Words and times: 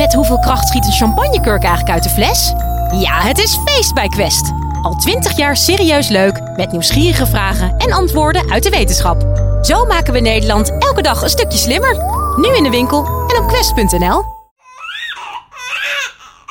Met 0.00 0.14
hoeveel 0.14 0.38
kracht 0.38 0.68
schiet 0.68 0.86
een 0.86 0.92
champagnekurk 0.92 1.62
eigenlijk 1.62 1.94
uit 1.94 2.02
de 2.02 2.08
fles? 2.08 2.52
Ja, 3.00 3.20
het 3.20 3.38
is 3.38 3.58
feest 3.64 3.94
bij 3.94 4.08
Quest. 4.08 4.52
Al 4.82 4.94
twintig 4.94 5.36
jaar 5.36 5.56
serieus 5.56 6.08
leuk, 6.08 6.40
met 6.56 6.70
nieuwsgierige 6.72 7.26
vragen 7.26 7.76
en 7.76 7.92
antwoorden 7.92 8.50
uit 8.50 8.62
de 8.62 8.70
wetenschap. 8.70 9.22
Zo 9.62 9.84
maken 9.84 10.12
we 10.12 10.20
Nederland 10.20 10.78
elke 10.78 11.02
dag 11.02 11.22
een 11.22 11.28
stukje 11.28 11.58
slimmer. 11.58 11.96
Nu 12.36 12.56
in 12.56 12.62
de 12.62 12.70
winkel 12.70 13.04
en 13.06 13.42
op 13.42 13.48
quest.nl. 13.48 14.22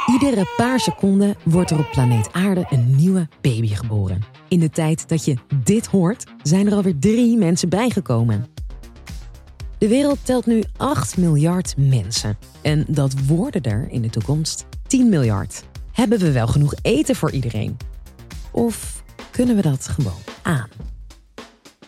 Iedere 0.06 0.46
paar 0.58 0.80
seconden 0.80 1.36
wordt 1.44 1.72
er 1.72 1.80
op 1.80 1.90
planeet 1.92 2.30
Aarde 2.32 2.66
een 2.70 2.96
nieuwe 2.96 3.28
baby 3.42 3.76
geboren. 3.76 4.24
In 4.48 4.60
de 4.60 4.70
tijd 4.70 5.10
dat 5.10 5.26
je 5.26 5.36
dit 5.64 5.88
hoort, 5.88 6.24
zijn 6.44 6.68
er 6.68 6.74
alweer 6.74 7.00
drie 7.00 7.38
mensen 7.38 7.70
bijgekomen. 7.70 8.59
De 9.80 9.88
wereld 9.88 10.26
telt 10.26 10.46
nu 10.46 10.64
8 10.78 11.18
miljard 11.18 11.78
mensen. 11.78 12.38
En 12.62 12.86
dat 12.88 13.14
worden 13.26 13.62
er 13.62 13.88
in 13.90 14.02
de 14.02 14.10
toekomst 14.10 14.66
10 14.88 15.10
miljard. 15.10 15.64
Hebben 15.92 16.20
we 16.20 16.32
wel 16.32 16.48
genoeg 16.48 16.74
eten 16.82 17.16
voor 17.16 17.32
iedereen? 17.32 17.78
Of 18.52 19.04
kunnen 19.32 19.56
we 19.56 19.62
dat 19.62 19.88
gewoon 19.88 20.22
aan? 20.42 20.70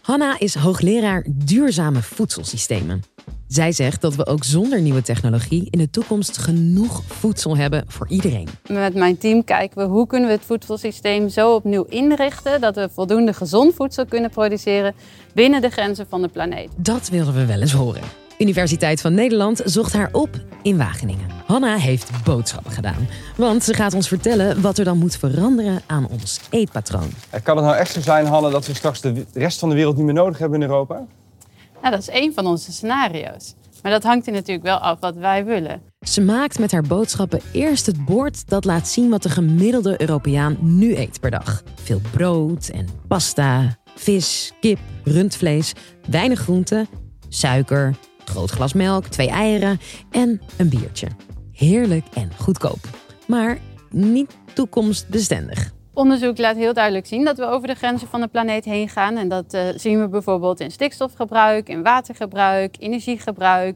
Hanna 0.01 0.39
is 0.39 0.55
hoogleraar 0.55 1.25
duurzame 1.27 2.01
voedselsystemen. 2.01 3.03
Zij 3.47 3.71
zegt 3.71 4.01
dat 4.01 4.15
we 4.15 4.25
ook 4.25 4.43
zonder 4.43 4.81
nieuwe 4.81 5.01
technologie 5.01 5.67
in 5.69 5.79
de 5.79 5.89
toekomst 5.89 6.37
genoeg 6.37 7.01
voedsel 7.07 7.57
hebben 7.57 7.83
voor 7.87 8.07
iedereen. 8.09 8.47
Met 8.67 8.95
mijn 8.95 9.17
team 9.17 9.43
kijken 9.43 9.77
we 9.77 9.83
hoe 9.83 10.07
kunnen 10.07 10.27
we 10.27 10.35
het 10.35 10.45
voedselsysteem 10.45 11.29
zo 11.29 11.55
opnieuw 11.55 11.85
inrichten 11.89 12.61
dat 12.61 12.75
we 12.75 12.89
voldoende 12.93 13.33
gezond 13.33 13.73
voedsel 13.73 14.05
kunnen 14.05 14.29
produceren 14.29 14.93
binnen 15.33 15.61
de 15.61 15.69
grenzen 15.69 16.05
van 16.09 16.21
de 16.21 16.27
planeet. 16.27 16.69
Dat 16.75 17.09
wilden 17.09 17.33
we 17.33 17.45
wel 17.45 17.61
eens 17.61 17.71
horen. 17.71 18.01
Universiteit 18.37 19.01
van 19.01 19.13
Nederland 19.13 19.61
zocht 19.65 19.93
haar 19.93 20.09
op 20.11 20.29
in 20.61 20.77
Wageningen. 20.77 21.27
Hanna 21.45 21.75
heeft 21.75 22.09
boodschappen 22.23 22.71
gedaan, 22.71 23.07
want 23.37 23.63
ze 23.63 23.73
gaat 23.73 23.93
ons 23.93 24.07
vertellen 24.07 24.61
wat 24.61 24.77
er 24.77 24.85
dan 24.85 24.97
moet 24.97 25.17
veranderen 25.17 25.81
aan 25.87 26.07
ons 26.07 26.39
eetpatroon. 26.49 27.09
Kan 27.43 27.57
het 27.57 27.65
nou 27.65 27.77
echt 27.77 27.91
zo 27.91 28.01
zijn, 28.01 28.25
Hanne, 28.25 28.49
dat 28.49 28.67
we 28.67 28.73
straks 28.73 29.01
de 29.01 29.25
rest 29.33 29.59
van 29.59 29.69
de 29.69 29.75
wereld 29.75 29.95
niet 29.95 30.05
meer 30.05 30.13
nodig 30.13 30.37
hebben 30.37 30.61
in 30.61 30.69
Europa? 30.69 31.05
Nou, 31.81 31.93
dat 31.93 31.99
is 31.99 32.09
één 32.09 32.33
van 32.33 32.45
onze 32.45 32.71
scenario's. 32.71 33.53
Maar 33.81 33.91
dat 33.91 34.03
hangt 34.03 34.27
er 34.27 34.33
natuurlijk 34.33 34.65
wel 34.65 34.77
af 34.77 34.99
wat 34.99 35.15
wij 35.15 35.45
willen. 35.45 35.81
Ze 35.99 36.21
maakt 36.21 36.59
met 36.59 36.71
haar 36.71 36.83
boodschappen 36.83 37.41
eerst 37.53 37.85
het 37.85 38.05
bord 38.05 38.49
dat 38.49 38.65
laat 38.65 38.87
zien 38.87 39.09
wat 39.09 39.23
de 39.23 39.29
gemiddelde 39.29 40.01
Europeaan 40.01 40.57
nu 40.59 40.95
eet 40.95 41.19
per 41.19 41.31
dag. 41.31 41.63
Veel 41.83 42.01
brood 42.11 42.67
en 42.67 42.87
pasta, 43.07 43.77
vis, 43.95 44.53
kip, 44.59 44.79
rundvlees, 45.03 45.73
weinig 46.09 46.39
groenten, 46.39 46.87
suiker, 47.29 47.95
groot 48.25 48.51
glas 48.51 48.73
melk, 48.73 49.05
twee 49.05 49.29
eieren 49.29 49.79
en 50.11 50.41
een 50.57 50.69
biertje. 50.69 51.07
Heerlijk 51.51 52.05
en 52.13 52.31
goedkoop. 52.37 52.79
Maar 53.27 53.59
niet 53.89 54.37
toekomstbestendig. 54.53 55.71
Onderzoek 55.93 56.37
laat 56.37 56.55
heel 56.55 56.73
duidelijk 56.73 57.05
zien 57.05 57.25
dat 57.25 57.37
we 57.37 57.45
over 57.45 57.67
de 57.67 57.75
grenzen 57.75 58.07
van 58.07 58.21
de 58.21 58.27
planeet 58.27 58.65
heen 58.65 58.89
gaan. 58.89 59.17
En 59.17 59.27
dat 59.29 59.53
uh, 59.53 59.61
zien 59.75 59.99
we 59.99 60.07
bijvoorbeeld 60.07 60.59
in 60.59 60.71
stikstofgebruik, 60.71 61.69
in 61.69 61.83
watergebruik, 61.83 62.75
energiegebruik, 62.79 63.75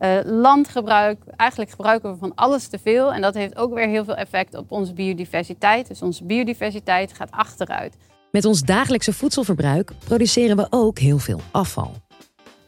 uh, 0.00 0.18
landgebruik. 0.24 1.18
Eigenlijk 1.36 1.70
gebruiken 1.70 2.12
we 2.12 2.18
van 2.18 2.32
alles 2.34 2.68
te 2.68 2.78
veel. 2.78 3.12
En 3.12 3.20
dat 3.20 3.34
heeft 3.34 3.56
ook 3.56 3.74
weer 3.74 3.88
heel 3.88 4.04
veel 4.04 4.16
effect 4.16 4.56
op 4.56 4.72
onze 4.72 4.92
biodiversiteit. 4.92 5.88
Dus 5.88 6.02
onze 6.02 6.24
biodiversiteit 6.24 7.12
gaat 7.12 7.30
achteruit. 7.30 7.96
Met 8.30 8.44
ons 8.44 8.62
dagelijkse 8.62 9.12
voedselverbruik 9.12 9.92
produceren 10.04 10.56
we 10.56 10.66
ook 10.70 10.98
heel 10.98 11.18
veel 11.18 11.40
afval. 11.50 11.92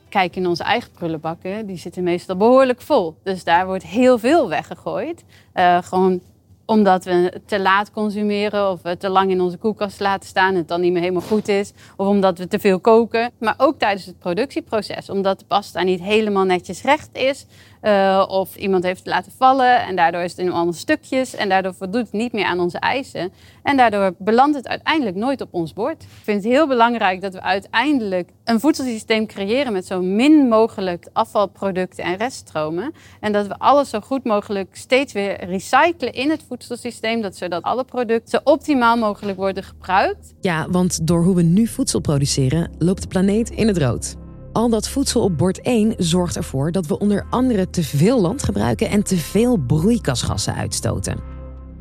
Kijk 0.09 0.37
in 0.37 0.47
onze 0.47 0.63
eigen 0.63 0.91
prullenbakken, 0.91 1.67
die 1.67 1.77
zitten 1.77 2.03
meestal 2.03 2.37
behoorlijk 2.37 2.81
vol. 2.81 3.17
Dus 3.23 3.45
daar 3.45 3.67
wordt 3.67 3.85
heel 3.85 4.19
veel 4.19 4.49
weggegooid. 4.49 5.25
Uh, 5.55 5.79
gewoon 5.83 6.21
omdat 6.69 7.05
we 7.05 7.41
te 7.47 7.61
laat 7.61 7.91
consumeren 7.91 8.71
of 8.71 8.83
we 8.83 8.97
te 8.97 9.09
lang 9.09 9.31
in 9.31 9.41
onze 9.41 9.57
koelkast 9.57 10.01
laten 10.01 10.29
staan 10.29 10.51
en 10.51 10.57
het 10.57 10.69
dan 10.69 10.81
niet 10.81 10.93
meer 10.93 11.01
helemaal 11.01 11.23
goed 11.23 11.49
is. 11.49 11.73
Of 11.97 12.07
omdat 12.07 12.39
we 12.39 12.49
te 12.49 12.59
veel 12.59 12.81
koken. 12.81 13.31
Maar 13.39 13.55
ook 13.57 13.79
tijdens 13.79 14.07
het 14.07 14.19
productieproces, 14.19 15.11
omdat 15.11 15.39
de 15.39 15.45
pasta 15.45 15.83
niet 15.83 16.01
helemaal 16.01 16.45
netjes 16.45 16.83
recht 16.83 17.09
is. 17.13 17.47
Uh, 17.83 18.25
of 18.29 18.57
iemand 18.57 18.85
heeft 18.85 18.99
het 18.99 19.07
laten 19.07 19.33
vallen 19.39 19.87
en 19.87 19.97
daardoor 19.97 20.21
is 20.21 20.31
het 20.31 20.41
in 20.41 20.53
allemaal 20.53 20.73
stukjes. 20.73 21.35
En 21.35 21.49
daardoor 21.49 21.75
voldoet 21.75 22.03
het 22.03 22.13
niet 22.13 22.33
meer 22.33 22.45
aan 22.45 22.61
onze 22.61 22.79
eisen. 22.79 23.33
En 23.63 23.77
daardoor 23.77 24.15
belandt 24.19 24.57
het 24.57 24.69
uiteindelijk 24.69 25.17
nooit 25.17 25.41
op 25.41 25.49
ons 25.55 25.73
bord. 25.73 26.03
Ik 26.03 26.09
vind 26.23 26.45
het 26.45 26.53
heel 26.53 26.67
belangrijk 26.67 27.21
dat 27.21 27.33
we 27.33 27.43
uiteindelijk 27.43 28.31
een 28.45 28.61
voedselsysteem 28.61 29.27
creëren 29.27 29.73
met 29.73 29.87
zo 29.87 30.03
min 30.03 30.49
mogelijk 30.49 31.09
afvalproducten 31.13 32.05
en 32.05 32.17
reststromen. 32.17 32.93
En 33.21 33.33
dat 33.33 33.47
we 33.47 33.59
alles 33.59 33.91
zo 33.91 34.01
goed 34.01 34.25
mogelijk 34.25 34.77
steeds 34.77 35.13
weer 35.13 35.45
recyclen 35.45 36.13
in 36.13 36.31
het 36.31 36.43
voedselsysteem. 36.49 37.21
Dat, 37.21 37.37
zodat 37.37 37.63
alle 37.63 37.85
producten 37.85 38.29
zo 38.29 38.51
optimaal 38.53 38.97
mogelijk 38.97 39.39
worden 39.39 39.63
gebruikt. 39.63 40.35
Ja, 40.41 40.67
want 40.71 41.07
door 41.07 41.25
hoe 41.25 41.35
we 41.35 41.43
nu 41.43 41.67
voedsel 41.67 42.01
produceren, 42.01 42.71
loopt 42.79 43.03
de 43.03 43.09
planeet 43.09 43.51
in 43.51 43.67
het 43.67 43.79
rood. 43.79 44.28
Al 44.59 44.69
dat 44.69 44.89
voedsel 44.89 45.23
op 45.23 45.39
bord 45.39 45.61
1 45.61 45.95
zorgt 45.97 46.37
ervoor 46.37 46.73
dat 46.73 46.87
we 46.87 46.99
onder 46.99 47.27
andere 47.31 47.71
te 47.71 47.83
veel 47.83 48.21
land 48.21 48.43
gebruiken 48.43 48.89
en 48.89 49.03
te 49.03 49.17
veel 49.17 49.57
broeikasgassen 49.57 50.55
uitstoten. 50.55 51.21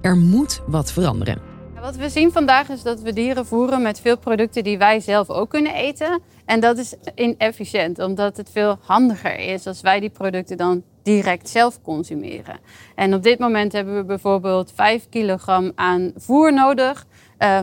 Er 0.02 0.16
moet 0.16 0.62
wat 0.68 0.92
veranderen. 0.92 1.42
Wat 1.82 1.96
we 1.96 2.10
zien 2.10 2.32
vandaag 2.32 2.70
is 2.70 2.84
dat 2.84 3.02
we 3.02 3.14
dieren 3.14 3.46
voeren 3.46 3.82
met 3.82 4.00
veel 4.00 4.18
producten 4.18 4.64
die 4.64 4.78
wij 4.78 5.00
zelf 5.00 5.30
ook 5.30 5.50
kunnen 5.50 5.74
eten. 5.74 6.22
En 6.46 6.60
dat 6.60 6.78
is 6.78 6.94
inefficiënt, 7.16 8.00
omdat 8.00 8.38
het 8.38 8.50
veel 8.52 8.78
handiger 8.82 9.40
is 9.40 9.68
als 9.68 9.82
wij 9.82 10.00
die 10.00 10.10
producten 10.10 10.58
dan 10.58 10.84
direct 11.04 11.50
zelf 11.50 11.82
consumeren. 11.82 12.60
En 12.96 13.14
op 13.14 13.24
dit 13.24 13.40
moment 13.40 13.72
hebben 13.72 13.96
we 13.96 14.04
bijvoorbeeld 14.04 14.72
5 14.76 15.10
kilogram 15.10 15.72
aan 15.76 16.12
voer 16.16 16.54
nodig. 16.54 17.06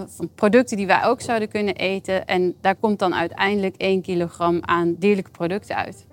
Van 0.07 0.31
producten 0.35 0.77
die 0.77 0.87
wij 0.87 1.05
ook 1.05 1.21
zouden 1.21 1.49
kunnen 1.49 1.75
eten. 1.75 2.27
En 2.27 2.55
daar 2.61 2.77
komt 2.77 2.99
dan 2.99 3.15
uiteindelijk 3.15 3.75
1 3.77 4.03
kilogram 4.03 4.59
aan 4.61 4.95
dierlijke 4.99 5.31
producten 5.31 5.77
uit. 5.77 6.07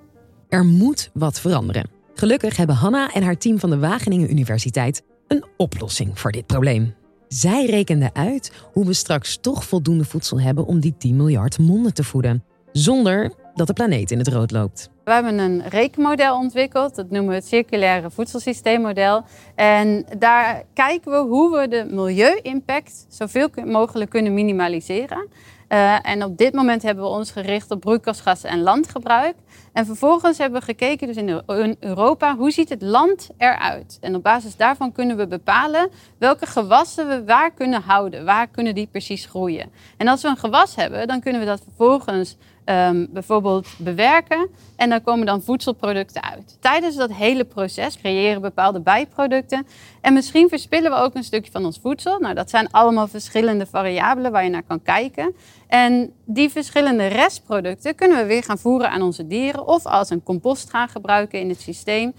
Er 0.49 0.65
moet 0.65 1.09
wat 1.13 1.39
veranderen. 1.39 1.89
Gelukkig 2.13 2.57
hebben 2.57 2.75
Hanna 2.75 3.13
en 3.13 3.23
haar 3.23 3.37
team 3.37 3.59
van 3.59 3.69
de 3.69 3.79
Wageningen 3.79 4.31
Universiteit 4.31 5.03
een 5.27 5.45
oplossing 5.57 6.19
voor 6.19 6.31
dit 6.31 6.45
probleem. 6.45 6.93
Zij 7.27 7.65
rekenden 7.65 8.15
uit 8.15 8.51
hoe 8.73 8.85
we 8.85 8.93
straks 8.93 9.37
toch 9.37 9.63
voldoende 9.63 10.05
voedsel 10.05 10.39
hebben 10.41 10.65
om 10.65 10.79
die 10.79 10.95
10 10.97 11.15
miljard 11.15 11.59
monden 11.59 11.93
te 11.93 12.03
voeden. 12.03 12.43
Zonder 12.71 13.31
dat 13.55 13.67
de 13.67 13.73
planeet 13.73 14.11
in 14.11 14.17
het 14.17 14.27
rood 14.27 14.51
loopt. 14.51 14.89
We 15.03 15.11
hebben 15.11 15.39
een 15.39 15.63
rekenmodel 15.67 16.35
ontwikkeld, 16.35 16.95
dat 16.95 17.09
noemen 17.09 17.29
we 17.29 17.35
het 17.35 17.47
circulaire 17.47 18.09
voedselsysteemmodel. 18.09 19.23
En 19.55 20.05
daar 20.17 20.63
kijken 20.73 21.11
we 21.11 21.17
hoe 21.17 21.59
we 21.59 21.67
de 21.67 21.85
milieu-impact 21.89 23.05
zoveel 23.09 23.49
mogelijk 23.65 24.09
kunnen 24.09 24.33
minimaliseren. 24.33 25.27
Uh, 25.71 26.07
en 26.07 26.23
op 26.23 26.37
dit 26.37 26.53
moment 26.53 26.81
hebben 26.81 27.03
we 27.03 27.09
ons 27.09 27.31
gericht 27.31 27.71
op 27.71 27.79
broeikasgassen 27.79 28.49
en 28.49 28.61
landgebruik. 28.61 29.35
En 29.73 29.85
vervolgens 29.85 30.37
hebben 30.37 30.59
we 30.59 30.65
gekeken 30.65 31.07
dus 31.07 31.15
in 31.15 31.75
Europa, 31.79 32.35
hoe 32.35 32.51
ziet 32.51 32.69
het 32.69 32.81
land 32.81 33.29
eruit? 33.37 33.97
En 34.01 34.15
op 34.15 34.23
basis 34.23 34.55
daarvan 34.55 34.91
kunnen 34.91 35.17
we 35.17 35.27
bepalen 35.27 35.89
welke 36.17 36.45
gewassen 36.45 37.07
we 37.07 37.23
waar 37.23 37.51
kunnen 37.51 37.81
houden. 37.81 38.25
Waar 38.25 38.47
kunnen 38.47 38.75
die 38.75 38.87
precies 38.87 39.25
groeien? 39.25 39.71
En 39.97 40.07
als 40.07 40.21
we 40.21 40.27
een 40.27 40.37
gewas 40.37 40.75
hebben, 40.75 41.07
dan 41.07 41.19
kunnen 41.21 41.41
we 41.41 41.47
dat 41.47 41.61
vervolgens 41.63 42.37
um, 42.71 43.07
bijvoorbeeld 43.11 43.67
bewerken. 43.77 44.49
En 44.75 44.89
dan 44.89 45.03
komen 45.03 45.25
dan 45.25 45.41
voedselproducten 45.41 46.23
uit. 46.23 46.57
Tijdens 46.59 46.95
dat 46.95 47.13
hele 47.13 47.43
proces 47.43 47.97
creëren 47.97 48.41
bepaalde 48.41 48.79
bijproducten. 48.79 49.67
En 50.01 50.13
misschien 50.13 50.49
verspillen 50.49 50.91
we 50.91 50.97
ook 50.97 51.15
een 51.15 51.23
stukje 51.23 51.51
van 51.51 51.65
ons 51.65 51.79
voedsel. 51.81 52.19
Nou, 52.19 52.33
dat 52.33 52.49
zijn 52.49 52.71
allemaal 52.71 53.07
verschillende 53.07 53.65
variabelen 53.65 54.31
waar 54.31 54.43
je 54.43 54.49
naar 54.49 54.63
kan 54.63 54.81
kijken. 54.81 55.35
En 55.67 56.13
die 56.25 56.49
verschillende 56.49 57.07
restproducten 57.07 57.95
kunnen 57.95 58.17
we 58.17 58.25
weer 58.25 58.43
gaan 58.43 58.57
voeren 58.57 58.89
aan 58.89 59.01
onze 59.01 59.27
dieren. 59.27 59.67
Of 59.67 59.85
als 59.85 60.09
een 60.09 60.23
compost 60.23 60.69
gaan 60.69 60.89
gebruiken 60.89 61.39
in 61.39 61.49
het 61.49 61.61
systeem. 61.61 62.13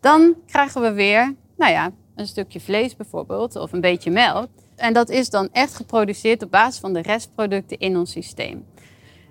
Dan 0.00 0.34
krijgen 0.46 0.80
we 0.80 0.92
weer, 0.92 1.34
nou 1.56 1.72
ja, 1.72 1.90
een 2.14 2.26
stukje 2.26 2.60
vlees 2.60 2.96
bijvoorbeeld. 2.96 3.56
Of 3.56 3.72
een 3.72 3.80
beetje 3.80 4.10
melk. 4.10 4.48
En 4.76 4.92
dat 4.92 5.10
is 5.10 5.30
dan 5.30 5.48
echt 5.52 5.74
geproduceerd 5.74 6.42
op 6.42 6.50
basis 6.50 6.80
van 6.80 6.92
de 6.92 7.02
restproducten 7.02 7.78
in 7.78 7.96
ons 7.96 8.10
systeem. 8.10 8.64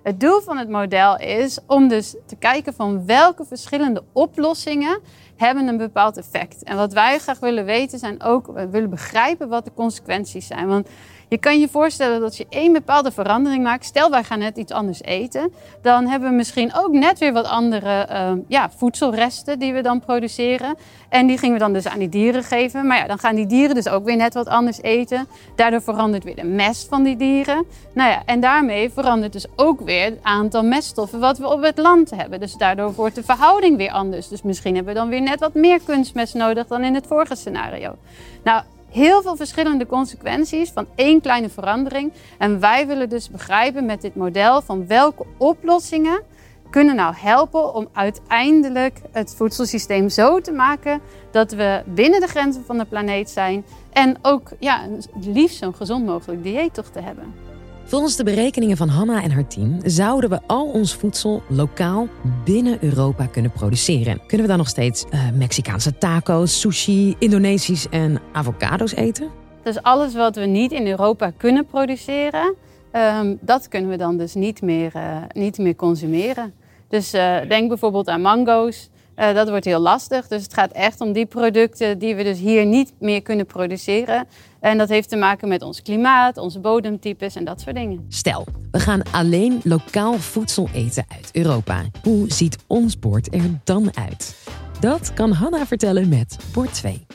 Het 0.08 0.20
doel 0.20 0.40
van 0.40 0.56
het 0.58 0.68
model 0.68 1.18
is 1.18 1.58
om 1.66 1.88
dus 1.88 2.14
te 2.26 2.36
kijken 2.36 2.74
van 2.74 3.06
welke 3.06 3.44
verschillende 3.44 4.02
oplossingen 4.12 5.00
hebben 5.38 5.68
een 5.68 5.76
bepaald 5.76 6.16
effect. 6.16 6.62
En 6.62 6.76
wat 6.76 6.92
wij 6.92 7.18
graag 7.18 7.38
willen 7.38 7.64
weten 7.64 7.98
zijn 7.98 8.22
ook, 8.22 8.46
we 8.46 8.68
willen 8.68 8.90
begrijpen 8.90 9.48
wat 9.48 9.64
de 9.64 9.72
consequenties 9.74 10.46
zijn. 10.46 10.66
Want 10.66 10.88
je 11.28 11.38
kan 11.38 11.60
je 11.60 11.68
voorstellen 11.68 12.20
dat 12.20 12.36
je 12.36 12.46
één 12.48 12.72
bepaalde 12.72 13.12
verandering 13.12 13.62
maakt. 13.62 13.84
Stel, 13.84 14.10
wij 14.10 14.24
gaan 14.24 14.38
net 14.38 14.56
iets 14.56 14.72
anders 14.72 15.02
eten. 15.02 15.52
Dan 15.82 16.06
hebben 16.06 16.28
we 16.28 16.34
misschien 16.34 16.74
ook 16.74 16.92
net 16.92 17.18
weer 17.18 17.32
wat 17.32 17.46
andere 17.46 18.08
uh, 18.10 18.30
ja, 18.46 18.70
voedselresten 18.76 19.58
die 19.58 19.72
we 19.72 19.82
dan 19.82 20.00
produceren. 20.00 20.76
En 21.08 21.26
die 21.26 21.38
gingen 21.38 21.54
we 21.54 21.60
dan 21.60 21.72
dus 21.72 21.88
aan 21.88 21.98
die 21.98 22.08
dieren 22.08 22.42
geven. 22.42 22.86
Maar 22.86 22.98
ja, 22.98 23.06
dan 23.06 23.18
gaan 23.18 23.34
die 23.34 23.46
dieren 23.46 23.74
dus 23.74 23.88
ook 23.88 24.04
weer 24.04 24.16
net 24.16 24.34
wat 24.34 24.46
anders 24.46 24.82
eten. 24.82 25.26
Daardoor 25.56 25.82
verandert 25.82 26.24
weer 26.24 26.36
de 26.36 26.44
mest 26.44 26.88
van 26.88 27.02
die 27.02 27.16
dieren. 27.16 27.66
Nou 27.94 28.10
ja, 28.10 28.22
en 28.24 28.40
daarmee 28.40 28.90
verandert 28.90 29.32
dus 29.32 29.46
ook 29.56 29.80
weer 29.80 30.04
het 30.04 30.18
aantal 30.22 30.62
meststoffen 30.62 31.20
wat 31.20 31.38
we 31.38 31.48
op 31.48 31.62
het 31.62 31.78
land 31.78 32.10
hebben. 32.10 32.40
Dus 32.40 32.54
daardoor 32.54 32.94
wordt 32.94 33.14
de 33.14 33.22
verhouding 33.22 33.76
weer 33.76 33.90
anders. 33.90 34.28
Dus 34.28 34.42
misschien 34.42 34.74
hebben 34.74 34.94
we 34.94 35.00
dan 35.00 35.08
weer 35.08 35.22
net 35.28 35.40
wat 35.40 35.54
meer 35.54 35.80
kunstmest 35.84 36.34
nodig 36.34 36.66
dan 36.66 36.84
in 36.84 36.94
het 36.94 37.06
vorige 37.06 37.34
scenario. 37.34 37.96
Nou, 38.44 38.62
heel 38.90 39.22
veel 39.22 39.36
verschillende 39.36 39.86
consequenties 39.86 40.70
van 40.70 40.86
één 40.94 41.20
kleine 41.20 41.48
verandering. 41.48 42.12
En 42.38 42.60
wij 42.60 42.86
willen 42.86 43.08
dus 43.08 43.30
begrijpen 43.30 43.86
met 43.86 44.00
dit 44.00 44.14
model 44.14 44.62
van 44.62 44.86
welke 44.86 45.24
oplossingen 45.36 46.22
kunnen 46.70 46.94
nou 46.94 47.14
helpen 47.16 47.74
om 47.74 47.88
uiteindelijk 47.92 49.00
het 49.12 49.34
voedselsysteem 49.36 50.08
zo 50.08 50.40
te 50.40 50.52
maken 50.52 51.00
dat 51.30 51.52
we 51.52 51.82
binnen 51.86 52.20
de 52.20 52.26
grenzen 52.26 52.64
van 52.64 52.78
de 52.78 52.84
planeet 52.84 53.30
zijn 53.30 53.64
en 53.92 54.16
ook 54.22 54.50
ja, 54.58 54.80
liefst 55.20 55.58
zo'n 55.58 55.74
gezond 55.74 56.06
mogelijk 56.06 56.42
dieet 56.42 56.74
toch 56.74 56.88
te 56.88 57.00
hebben. 57.00 57.47
Volgens 57.88 58.16
de 58.16 58.24
berekeningen 58.24 58.76
van 58.76 58.88
Hanna 58.88 59.22
en 59.22 59.30
haar 59.30 59.46
team 59.46 59.78
zouden 59.84 60.30
we 60.30 60.40
al 60.46 60.66
ons 60.66 60.94
voedsel 60.94 61.42
lokaal 61.48 62.08
binnen 62.44 62.84
Europa 62.84 63.26
kunnen 63.26 63.50
produceren. 63.50 64.20
Kunnen 64.26 64.40
we 64.40 64.46
dan 64.46 64.58
nog 64.58 64.68
steeds 64.68 65.04
uh, 65.10 65.30
Mexicaanse 65.34 65.98
taco's, 65.98 66.60
sushi, 66.60 67.16
Indonesisch 67.18 67.88
en 67.88 68.20
avocado's 68.32 68.94
eten? 68.94 69.28
Dus 69.62 69.82
alles 69.82 70.14
wat 70.14 70.36
we 70.36 70.44
niet 70.44 70.72
in 70.72 70.86
Europa 70.86 71.30
kunnen 71.36 71.66
produceren, 71.66 72.54
um, 72.92 73.38
dat 73.40 73.68
kunnen 73.68 73.90
we 73.90 73.96
dan 73.96 74.16
dus 74.16 74.34
niet 74.34 74.62
meer, 74.62 74.92
uh, 74.96 75.16
niet 75.32 75.58
meer 75.58 75.76
consumeren. 75.76 76.52
Dus 76.88 77.14
uh, 77.14 77.36
denk 77.48 77.68
bijvoorbeeld 77.68 78.08
aan 78.08 78.20
mango's. 78.20 78.88
Uh, 79.18 79.34
dat 79.34 79.48
wordt 79.48 79.64
heel 79.64 79.80
lastig. 79.80 80.28
Dus 80.28 80.42
het 80.42 80.54
gaat 80.54 80.72
echt 80.72 81.00
om 81.00 81.12
die 81.12 81.26
producten 81.26 81.98
die 81.98 82.14
we 82.14 82.22
dus 82.22 82.38
hier 82.38 82.66
niet 82.66 82.92
meer 82.98 83.22
kunnen 83.22 83.46
produceren. 83.46 84.26
En 84.60 84.78
dat 84.78 84.88
heeft 84.88 85.08
te 85.08 85.16
maken 85.16 85.48
met 85.48 85.62
ons 85.62 85.82
klimaat, 85.82 86.36
onze 86.36 86.60
bodemtypes 86.60 87.34
en 87.34 87.44
dat 87.44 87.60
soort 87.60 87.76
dingen. 87.76 88.04
Stel, 88.08 88.46
we 88.70 88.80
gaan 88.80 89.02
alleen 89.10 89.60
lokaal 89.64 90.14
voedsel 90.14 90.68
eten 90.74 91.04
uit 91.08 91.28
Europa. 91.32 91.82
Hoe 92.02 92.32
ziet 92.32 92.56
ons 92.66 92.98
bord 92.98 93.34
er 93.34 93.60
dan 93.64 93.96
uit? 93.96 94.36
Dat 94.80 95.14
kan 95.14 95.32
Hanna 95.32 95.66
vertellen 95.66 96.08
met 96.08 96.36
bord 96.52 96.74
2. 96.74 97.06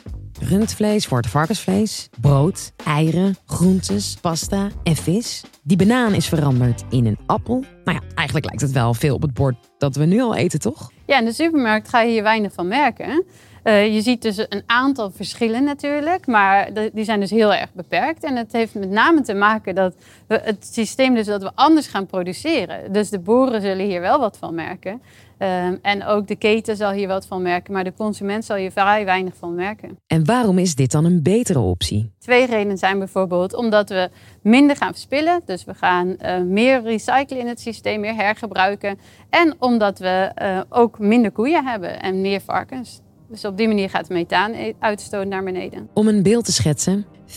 Rundvlees 0.48 1.08
wordt 1.08 1.26
varkensvlees, 1.26 2.08
brood, 2.20 2.72
eieren, 2.84 3.36
groentes, 3.46 4.16
pasta 4.20 4.68
en 4.82 4.96
vis. 4.96 5.44
Die 5.62 5.76
banaan 5.76 6.14
is 6.14 6.28
veranderd 6.28 6.84
in 6.90 7.06
een 7.06 7.18
appel. 7.26 7.64
Nou 7.84 7.98
ja, 7.98 8.06
eigenlijk 8.14 8.46
lijkt 8.46 8.60
het 8.60 8.72
wel 8.72 8.94
veel 8.94 9.14
op 9.14 9.22
het 9.22 9.34
bord 9.34 9.56
dat 9.78 9.96
we 9.96 10.04
nu 10.04 10.20
al 10.20 10.34
eten, 10.34 10.60
toch? 10.60 10.90
Ja, 11.06 11.18
in 11.18 11.24
de 11.24 11.32
supermarkt 11.32 11.88
ga 11.88 12.00
je 12.00 12.10
hier 12.10 12.22
weinig 12.22 12.52
van 12.52 12.68
merken. 12.68 13.24
Uh, 13.64 13.94
je 13.94 14.00
ziet 14.00 14.22
dus 14.22 14.38
een 14.38 14.62
aantal 14.66 15.10
verschillen 15.10 15.64
natuurlijk, 15.64 16.26
maar 16.26 16.70
die 16.92 17.04
zijn 17.04 17.20
dus 17.20 17.30
heel 17.30 17.54
erg 17.54 17.72
beperkt. 17.72 18.24
En 18.24 18.36
het 18.36 18.52
heeft 18.52 18.74
met 18.74 18.90
name 18.90 19.20
te 19.20 19.34
maken 19.34 19.74
dat 19.74 19.94
we 20.26 20.40
het 20.42 20.68
systeem 20.72 21.14
dus 21.14 21.26
dat 21.26 21.42
we 21.42 21.50
anders 21.54 21.86
gaan 21.86 22.06
produceren. 22.06 22.92
Dus 22.92 23.10
de 23.10 23.18
boeren 23.18 23.60
zullen 23.60 23.86
hier 23.86 24.00
wel 24.00 24.18
wat 24.18 24.36
van 24.38 24.54
merken. 24.54 25.02
Um, 25.44 25.78
en 25.82 26.04
ook 26.04 26.26
de 26.26 26.36
keten 26.36 26.76
zal 26.76 26.92
hier 26.92 27.08
wat 27.08 27.26
van 27.26 27.42
merken, 27.42 27.72
maar 27.72 27.84
de 27.84 27.94
consument 27.94 28.44
zal 28.44 28.56
hier 28.56 28.70
vrij 28.70 29.04
weinig 29.04 29.36
van 29.36 29.54
merken. 29.54 29.98
En 30.06 30.24
waarom 30.24 30.58
is 30.58 30.74
dit 30.74 30.90
dan 30.90 31.04
een 31.04 31.22
betere 31.22 31.58
optie? 31.58 32.12
Twee 32.18 32.46
redenen 32.46 32.78
zijn 32.78 32.98
bijvoorbeeld 32.98 33.54
omdat 33.54 33.88
we 33.88 34.08
minder 34.42 34.76
gaan 34.76 34.92
verspillen. 34.92 35.42
Dus 35.44 35.64
we 35.64 35.74
gaan 35.74 36.16
uh, 36.20 36.40
meer 36.40 36.82
recyclen 36.82 37.40
in 37.40 37.46
het 37.46 37.60
systeem, 37.60 38.00
meer 38.00 38.14
hergebruiken. 38.14 38.98
En 39.30 39.54
omdat 39.58 39.98
we 39.98 40.32
uh, 40.42 40.60
ook 40.68 40.98
minder 40.98 41.30
koeien 41.30 41.66
hebben 41.66 42.00
en 42.00 42.20
meer 42.20 42.40
varkens. 42.40 43.02
Dus 43.28 43.44
op 43.44 43.56
die 43.56 43.68
manier 43.68 43.90
gaat 43.90 44.06
de 44.06 44.14
methaanuitstoot 44.14 45.26
naar 45.26 45.44
beneden. 45.44 45.88
Om 45.94 46.08
een 46.08 46.22
beeld 46.22 46.44
te 46.44 46.52
schetsen. 46.52 47.06
40% 47.26 47.36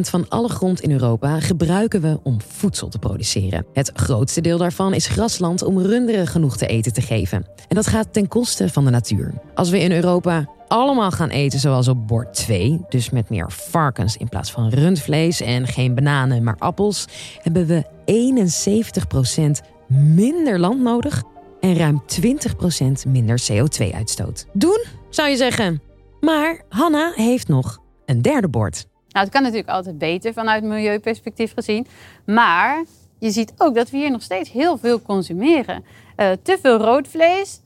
van 0.00 0.28
alle 0.28 0.48
grond 0.48 0.80
in 0.80 0.90
Europa 0.90 1.40
gebruiken 1.40 2.00
we 2.00 2.20
om 2.22 2.40
voedsel 2.40 2.88
te 2.88 2.98
produceren. 2.98 3.66
Het 3.72 3.90
grootste 3.94 4.40
deel 4.40 4.58
daarvan 4.58 4.94
is 4.94 5.06
grasland 5.06 5.62
om 5.62 5.78
runderen 5.78 6.26
genoeg 6.26 6.56
te 6.56 6.66
eten 6.66 6.92
te 6.92 7.00
geven. 7.00 7.46
En 7.68 7.76
dat 7.76 7.86
gaat 7.86 8.12
ten 8.12 8.28
koste 8.28 8.68
van 8.68 8.84
de 8.84 8.90
natuur. 8.90 9.32
Als 9.54 9.70
we 9.70 9.80
in 9.80 9.92
Europa 9.92 10.48
allemaal 10.68 11.10
gaan 11.10 11.28
eten 11.28 11.58
zoals 11.58 11.88
op 11.88 12.06
bord 12.06 12.34
2, 12.34 12.80
dus 12.88 13.10
met 13.10 13.30
meer 13.30 13.52
varkens 13.52 14.16
in 14.16 14.28
plaats 14.28 14.52
van 14.52 14.68
rundvlees 14.68 15.40
en 15.40 15.66
geen 15.66 15.94
bananen 15.94 16.42
maar 16.42 16.56
appels, 16.58 17.06
hebben 17.42 17.66
we 17.66 17.84
71% 19.62 19.68
minder 19.88 20.58
land 20.58 20.80
nodig 20.80 21.22
en 21.62 21.76
ruim 21.76 22.02
20% 23.06 23.08
minder 23.08 23.42
CO2-uitstoot. 23.52 24.46
Doen, 24.52 24.84
zou 25.10 25.28
je 25.28 25.36
zeggen. 25.36 25.82
Maar 26.20 26.62
Hanna 26.68 27.12
heeft 27.14 27.48
nog 27.48 27.78
een 28.04 28.22
derde 28.22 28.48
bord. 28.48 28.86
Nou, 29.08 29.24
het 29.24 29.34
kan 29.34 29.42
natuurlijk 29.42 29.68
altijd 29.68 29.98
beter 29.98 30.32
vanuit 30.32 30.64
milieuperspectief 30.64 31.52
gezien. 31.54 31.86
Maar 32.26 32.84
je 33.18 33.30
ziet 33.30 33.52
ook 33.56 33.74
dat 33.74 33.90
we 33.90 33.96
hier 33.96 34.10
nog 34.10 34.22
steeds 34.22 34.50
heel 34.50 34.78
veel 34.78 35.02
consumeren. 35.02 35.84
Uh, 36.16 36.30
te 36.42 36.58
veel 36.62 36.76
rood 36.76 37.08
vlees, 37.08 37.60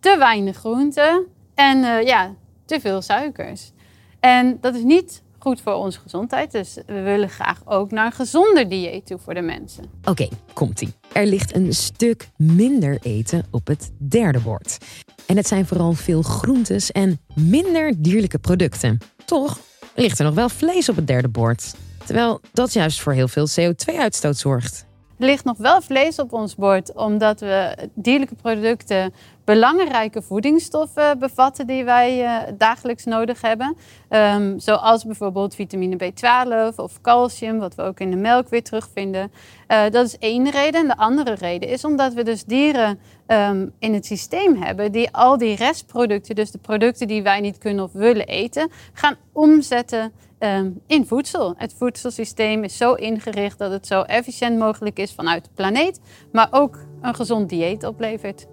te 0.00 0.16
weinig 0.18 0.56
groenten 0.56 1.26
en 1.54 1.78
uh, 1.78 2.02
ja, 2.02 2.34
te 2.64 2.80
veel 2.80 3.02
suikers. 3.02 3.72
En 4.20 4.58
dat 4.60 4.74
is 4.74 4.82
niet 4.82 5.22
goed 5.38 5.60
voor 5.60 5.74
onze 5.74 6.00
gezondheid. 6.00 6.52
Dus 6.52 6.78
we 6.86 7.00
willen 7.00 7.28
graag 7.28 7.62
ook 7.64 7.90
naar 7.90 8.06
een 8.06 8.12
gezonder 8.12 8.68
dieet 8.68 9.06
toe 9.06 9.18
voor 9.18 9.34
de 9.34 9.42
mensen. 9.42 9.84
Oké, 10.00 10.10
okay, 10.10 10.30
komt-ie. 10.52 10.94
Er 11.14 11.26
ligt 11.26 11.54
een 11.54 11.72
stuk 11.72 12.28
minder 12.36 12.98
eten 13.02 13.44
op 13.50 13.66
het 13.66 13.90
derde 13.98 14.40
bord. 14.40 14.78
En 15.26 15.36
het 15.36 15.46
zijn 15.46 15.66
vooral 15.66 15.92
veel 15.92 16.22
groentes 16.22 16.92
en 16.92 17.18
minder 17.34 18.02
dierlijke 18.02 18.38
producten. 18.38 18.98
Toch 19.24 19.58
ligt 19.94 20.18
er 20.18 20.24
nog 20.24 20.34
wel 20.34 20.48
vlees 20.48 20.88
op 20.88 20.96
het 20.96 21.06
derde 21.06 21.28
bord. 21.28 21.74
Terwijl 22.04 22.40
dat 22.52 22.72
juist 22.72 23.00
voor 23.00 23.12
heel 23.12 23.28
veel 23.28 23.48
CO2-uitstoot 23.48 24.36
zorgt. 24.36 24.86
Er 25.18 25.26
ligt 25.26 25.44
nog 25.44 25.56
wel 25.56 25.82
vlees 25.82 26.18
op 26.18 26.32
ons 26.32 26.54
bord, 26.54 26.94
omdat 26.94 27.40
we 27.40 27.76
dierlijke 27.94 28.34
producten 28.34 29.12
belangrijke 29.44 30.22
voedingsstoffen 30.22 31.18
bevatten 31.18 31.66
die 31.66 31.84
wij 31.84 32.22
uh, 32.22 32.52
dagelijks 32.58 33.04
nodig 33.04 33.40
hebben. 33.40 33.76
Um, 34.08 34.58
zoals 34.58 35.04
bijvoorbeeld 35.04 35.54
vitamine 35.54 35.96
B12 35.96 36.74
of 36.76 37.00
calcium, 37.00 37.58
wat 37.58 37.74
we 37.74 37.82
ook 37.82 38.00
in 38.00 38.10
de 38.10 38.16
melk 38.16 38.48
weer 38.48 38.62
terugvinden. 38.62 39.32
Uh, 39.68 39.82
dat 39.90 40.06
is 40.06 40.18
één 40.18 40.50
reden. 40.50 40.80
En 40.80 40.86
de 40.86 40.96
andere 40.96 41.34
reden 41.34 41.68
is 41.68 41.84
omdat 41.84 42.14
we 42.14 42.22
dus 42.22 42.44
dieren 42.44 42.98
um, 43.26 43.72
in 43.78 43.94
het 43.94 44.06
systeem 44.06 44.62
hebben 44.62 44.92
die 44.92 45.10
al 45.10 45.38
die 45.38 45.56
restproducten, 45.56 46.34
dus 46.34 46.50
de 46.50 46.58
producten 46.58 47.08
die 47.08 47.22
wij 47.22 47.40
niet 47.40 47.58
kunnen 47.58 47.84
of 47.84 47.92
willen 47.92 48.26
eten, 48.26 48.70
gaan 48.92 49.16
omzetten 49.32 50.12
um, 50.38 50.80
in 50.86 51.06
voedsel. 51.06 51.54
Het 51.56 51.74
voedselsysteem 51.78 52.64
is 52.64 52.76
zo 52.76 52.92
ingericht 52.92 53.58
dat 53.58 53.70
het 53.70 53.86
zo 53.86 54.02
efficiënt 54.02 54.58
mogelijk 54.58 54.98
is 54.98 55.12
vanuit 55.12 55.44
de 55.44 55.50
planeet, 55.54 56.00
maar 56.32 56.48
ook 56.50 56.78
een 57.00 57.14
gezond 57.14 57.48
dieet 57.48 57.84
oplevert. 57.84 58.46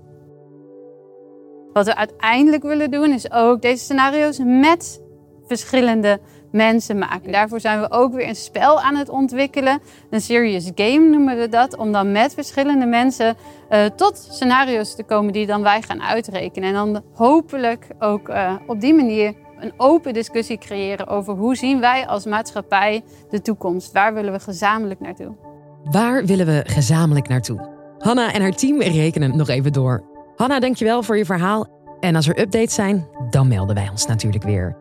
Wat 1.74 1.86
we 1.86 1.96
uiteindelijk 1.96 2.64
willen 2.64 2.92
doen 2.92 3.12
is 3.12 3.32
ook 3.32 3.62
deze 3.62 3.84
scenario's 3.84 4.40
met 4.44 5.02
verschillende 5.48 6.20
mensen 6.52 6.98
maken. 6.98 7.32
Daarvoor 7.32 7.60
zijn 7.60 7.80
we 7.80 7.92
ook 7.92 8.14
weer 8.14 8.28
een 8.28 8.36
spel 8.36 8.82
aan 8.82 8.96
het 8.96 9.10
ontwikkelen. 9.10 9.80
Een 10.10 10.22
serious 10.22 10.72
game 10.76 11.10
noemen 11.10 11.38
we 11.38 11.50
dat. 11.50 11.78
Om 11.78 11.92
dan 11.92 12.12
met 12.12 12.34
verschillende 12.34 12.86
mensen 12.86 13.36
uh, 13.72 13.86
tot 13.86 14.28
scenario's 14.32 14.96
te 14.96 15.04
komen 15.04 15.34
die 15.34 15.46
dan 15.46 15.62
wij 15.62 15.82
gaan 15.82 16.02
uitrekenen. 16.02 16.70
En 16.70 16.76
dan 16.76 17.04
hopelijk 17.14 17.88
ook 18.00 18.30
uh, 18.30 18.54
op 18.68 18.82
die 18.82 18.94
manier 18.94 19.34
een 19.60 19.74
open 19.78 20.14
discussie 20.14 20.58
creëren 20.58 21.08
over 21.08 21.34
hoe 21.34 21.56
zien 21.56 21.80
wij 21.80 22.08
als 22.08 22.26
maatschappij 22.26 23.04
de 23.30 23.42
toekomst. 23.42 23.92
Waar 23.92 24.14
willen 24.14 24.34
we 24.34 24.40
gezamenlijk 24.40 25.00
naartoe? 25.00 25.36
Waar 25.84 26.26
willen 26.26 26.46
we 26.46 26.64
gezamenlijk 26.66 27.28
naartoe? 27.28 27.70
Hanna 27.98 28.34
en 28.34 28.42
haar 28.42 28.56
team 28.56 28.82
rekenen 28.82 29.38
nog 29.38 29.48
even 29.48 29.74
door. 29.74 30.11
Hanna, 30.42 30.60
dankjewel 30.60 31.04
voor 31.04 31.18
je 31.18 31.26
verhaal. 31.26 31.68
En 32.00 32.16
als 32.16 32.28
er 32.28 32.40
updates 32.40 32.74
zijn, 32.74 33.08
dan 33.30 33.48
melden 33.48 33.76
wij 33.76 33.90
ons 33.90 34.06
natuurlijk 34.06 34.44
weer. 34.44 34.78